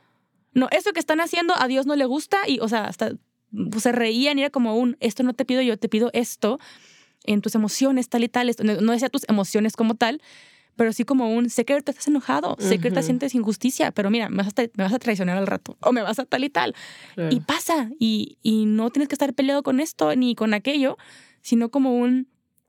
[0.52, 3.12] no, eso que están haciendo a Dios no le gusta y, o sea, hasta
[3.52, 6.58] pues, se reían y era como un, esto no te pido, yo te pido esto
[7.24, 8.50] en tus emociones, tal y tal.
[8.80, 10.20] No decía tus emociones como tal,
[10.80, 14.08] pero sí como un, sé que ahorita estás enojado, sé que ahorita sientes injusticia, pero
[14.08, 16.42] mira, me vas a, me vas a traicionar al rato o me vas a tal
[16.42, 16.74] y tal.
[17.28, 20.96] Y pasa, y, y no tienes que estar peleado con esto ni con aquello,
[21.42, 22.28] sino como un,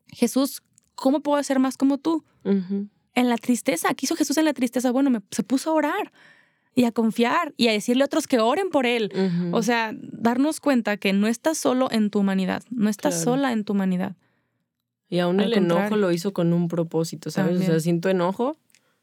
[0.10, 0.62] Jesús,
[0.94, 2.26] ¿cómo puedo ser más como tú?
[2.44, 4.92] En la tristeza, ¿qué hizo Jesús en la tristeza?
[4.92, 6.12] Bueno, me, se puso a orar
[6.76, 9.10] y a confiar y a decirle a otros que oren por él.
[9.54, 13.64] O sea, darnos cuenta que no estás solo en tu humanidad, no estás sola en
[13.64, 14.18] tu humanidad.
[15.12, 17.60] Y aún el enojo lo hizo con un propósito, ¿sabes?
[17.60, 18.58] O sea, siento enojo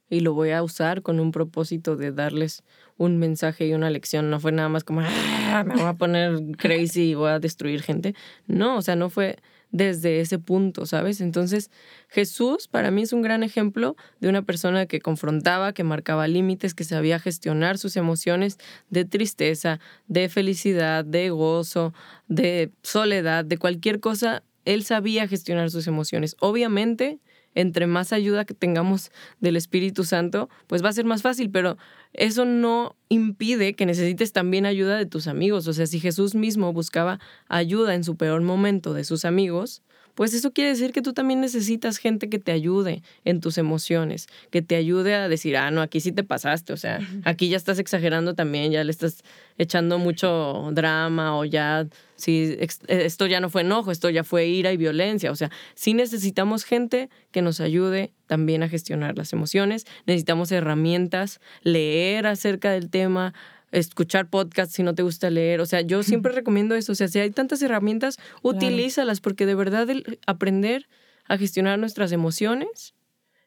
[0.09, 2.65] y lo voy a usar con un propósito de darles
[2.97, 4.31] un mensaje y una lección.
[4.31, 7.83] No fue nada más como, ah, me voy a poner crazy y voy a destruir
[7.83, 8.15] gente.
[8.47, 9.37] No, o sea, no fue
[9.71, 11.21] desde ese punto, ¿sabes?
[11.21, 11.71] Entonces,
[12.09, 16.73] Jesús para mí es un gran ejemplo de una persona que confrontaba, que marcaba límites,
[16.73, 18.57] que sabía gestionar sus emociones
[18.89, 21.93] de tristeza, de felicidad, de gozo,
[22.29, 26.37] de soledad, de cualquier cosa él sabía gestionar sus emociones.
[26.41, 27.21] Obviamente,
[27.55, 31.77] entre más ayuda que tengamos del Espíritu Santo, pues va a ser más fácil, pero
[32.13, 35.67] eso no impide que necesites también ayuda de tus amigos.
[35.67, 37.19] O sea, si Jesús mismo buscaba
[37.49, 39.83] ayuda en su peor momento de sus amigos,
[40.19, 44.27] pues eso quiere decir que tú también necesitas gente que te ayude en tus emociones,
[44.51, 47.57] que te ayude a decir, ah, no, aquí sí te pasaste, o sea, aquí ya
[47.57, 49.23] estás exagerando también, ya le estás
[49.59, 52.57] echando mucho drama o ya, sí,
[52.89, 56.65] esto ya no fue enojo, esto ya fue ira y violencia, o sea, sí necesitamos
[56.65, 63.35] gente que nos ayude también a gestionar las emociones, necesitamos herramientas, leer acerca del tema,
[63.73, 65.61] escuchar podcasts si no te gusta leer.
[65.61, 66.93] O sea, yo siempre recomiendo eso.
[66.93, 70.89] O sea, si hay tantas herramientas, utilízalas porque de verdad el aprender
[71.27, 72.95] a gestionar nuestras emociones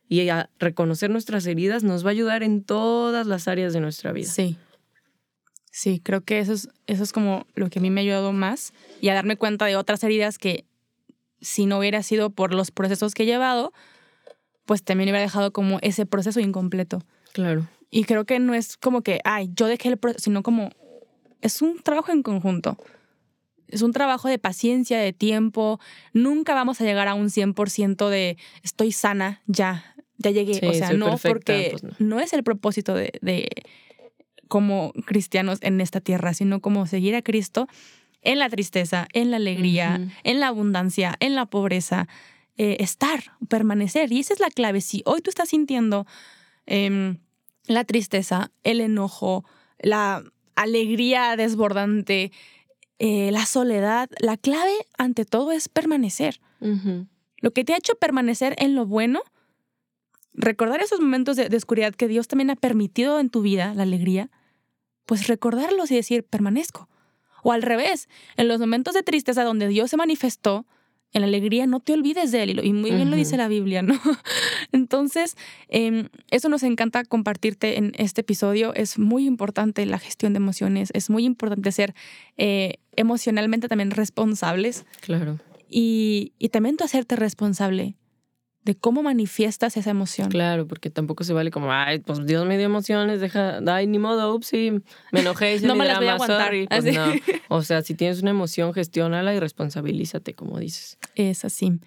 [0.07, 4.11] y a reconocer nuestras heridas nos va a ayudar en todas las áreas de nuestra
[4.11, 4.27] vida.
[4.27, 4.57] Sí.
[5.71, 8.33] Sí, creo que eso es, eso es como lo que a mí me ha ayudado
[8.33, 10.65] más y a darme cuenta de otras heridas que
[11.39, 13.71] si no hubiera sido por los procesos que he llevado,
[14.65, 17.01] pues también hubiera dejado como ese proceso incompleto.
[17.33, 17.67] Claro.
[17.89, 20.71] Y creo que no es como que, ay, yo dejé el proceso, sino como
[21.41, 22.77] es un trabajo en conjunto.
[23.67, 25.79] Es un trabajo de paciencia, de tiempo.
[26.13, 30.65] Nunca vamos a llegar a un 100% de estoy sana, ya, ya llegué.
[30.67, 32.19] o sea, no, porque pues no.
[32.19, 33.49] es el propósito de, de,
[34.47, 37.67] como cristianos en esta tierra, sino como seguir a Cristo
[38.21, 42.07] en la tristeza, en la alegría, en la abundancia, en la pobreza.
[42.57, 44.11] Eh, estar, permanecer.
[44.11, 44.81] Y esa es la clave.
[44.81, 46.05] Si hoy tú estás sintiendo...
[46.65, 47.19] Em,
[47.65, 49.45] la tristeza, el enojo,
[49.79, 50.23] la
[50.55, 52.31] alegría desbordante,
[52.99, 56.39] eh, la soledad, la clave ante todo es permanecer.
[57.37, 59.21] Lo que te ha hecho permanecer en lo bueno,
[60.33, 63.81] recordar esos momentos de, de, oscuridad que Dios también ha permitido en tu vida, la
[63.83, 64.29] alegría,
[65.07, 66.87] pues recordarlos y decir, permanezco.
[67.43, 70.67] O al revés, en los momentos de tristeza donde Dios se manifestó,
[71.13, 72.61] en la alegría no te olvides de él.
[72.63, 73.99] Y muy bien lo dice la Biblia, ¿no?
[74.71, 75.35] Entonces,
[75.67, 78.73] em, eso nos encanta compartirte en este episodio.
[78.73, 80.89] Es muy importante la gestión de emociones.
[80.93, 81.93] Es muy importante ser
[82.37, 84.85] eh, emocionalmente también responsables.
[85.01, 85.39] Claro.
[85.69, 87.95] Y, y también tú hacerte responsable
[88.63, 90.29] de cómo manifiestas esa emoción.
[90.29, 93.97] Claro, porque tampoco se vale como, ay, pues Dios me dio emociones, deja, ay, ni
[93.97, 94.71] modo, ups, sí,
[95.11, 96.53] me enojé, no me las voy a aguantar.
[96.69, 97.13] Pues no.
[97.47, 100.97] O sea, si tienes una emoción, gestiónala y responsabilízate, como dices.
[101.15, 101.79] Es así.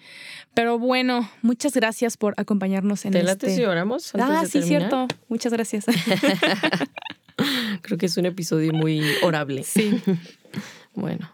[0.53, 3.31] Pero bueno, muchas gracias por acompañarnos en ¿Te este...
[3.31, 5.07] late si oramos ah, sí, cierto.
[5.29, 5.85] Muchas gracias.
[7.81, 9.63] Creo que es un episodio muy orable.
[9.63, 10.01] Sí.
[10.93, 11.31] bueno,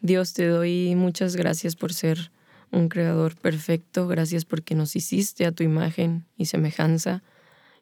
[0.00, 2.30] Dios, te doy muchas gracias por ser
[2.72, 4.08] un creador perfecto.
[4.08, 7.22] Gracias porque nos hiciste a tu imagen y semejanza.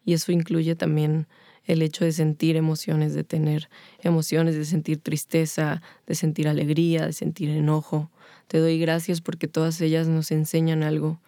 [0.04, 1.26] Y eso incluye también
[1.64, 3.70] el hecho de sentir emociones, de tener
[4.02, 8.10] emociones, de sentir tristeza, de sentir alegría, de sentir enojo.
[8.48, 11.20] Te doy gracias porque todas ellas nos enseñan algo.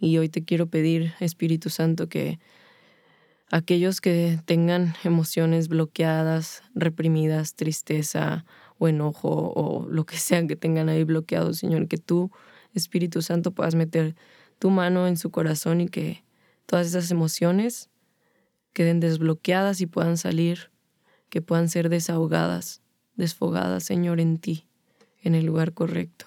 [0.00, 2.40] Y hoy te quiero pedir, Espíritu Santo, que
[3.50, 8.44] aquellos que tengan emociones bloqueadas, reprimidas, tristeza
[8.78, 12.32] o enojo o lo que sean que tengan ahí bloqueado, Señor, que tú
[12.74, 14.14] Espíritu Santo puedas meter
[14.58, 16.24] tu mano en su corazón y que
[16.66, 17.90] todas esas emociones
[18.72, 20.70] queden desbloqueadas y puedan salir,
[21.28, 22.82] que puedan ser desahogadas,
[23.16, 24.66] desfogadas, Señor, en ti,
[25.22, 26.26] en el lugar correcto.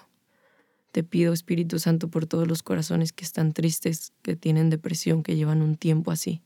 [0.92, 5.36] Te pido, Espíritu Santo, por todos los corazones que están tristes, que tienen depresión, que
[5.36, 6.42] llevan un tiempo así,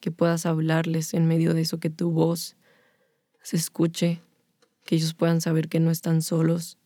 [0.00, 2.56] que puedas hablarles en medio de eso, que tu voz
[3.42, 4.20] se escuche,
[4.84, 6.78] que ellos puedan saber que no están solos,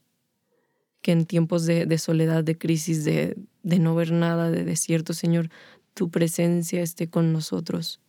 [1.03, 5.49] que en tiempos de, soledad, de crisis, de, no ver nada, de desierto, Señor,
[5.95, 8.01] tu presencia esté con nosotros.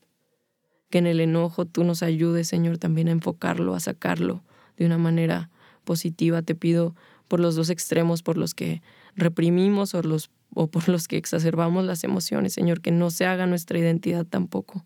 [0.90, 4.44] Que en el enojo tú nos ayudes, Señor, también a enfocarlo, a sacarlo
[4.78, 5.50] de una manera
[5.86, 6.42] positiva.
[6.42, 6.96] Te pido
[7.30, 8.82] por los dos extremos, por los que
[9.16, 14.26] reprimimos o por los que exacerbamos las emociones, Señor, que no se haga nuestra identidad
[14.26, 14.86] tampoco.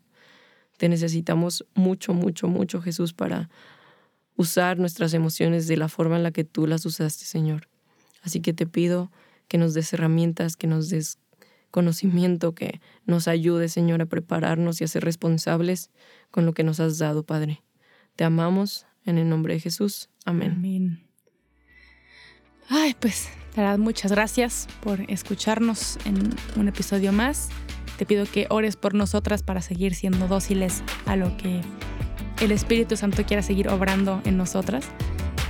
[0.76, 3.48] Te necesitamos mucho, mucho, mucho, Jesús, para
[4.36, 7.68] usar nuestras emociones de la forma en la que tú las usaste, Señor.
[8.26, 9.12] Así que te pido
[9.46, 11.18] que nos des herramientas, que nos des
[11.70, 15.90] conocimiento, que nos ayude, Señor, a prepararnos y a ser responsables
[16.32, 17.62] con lo que nos has dado, Padre.
[18.16, 20.08] Te amamos en el nombre de Jesús.
[20.24, 21.06] Amén.
[22.68, 27.50] Ay, pues, te muchas gracias por escucharnos en un episodio más.
[27.96, 31.60] Te pido que ores por nosotras para seguir siendo dóciles a lo que
[32.40, 34.88] el Espíritu Santo quiera seguir obrando en nosotras.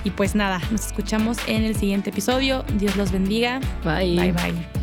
[0.07, 2.65] Y pues nada, nos escuchamos en el siguiente episodio.
[2.79, 3.59] Dios los bendiga.
[3.83, 4.15] Bye.
[4.15, 4.76] Bye bye.